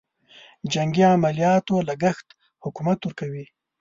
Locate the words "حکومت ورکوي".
2.63-3.45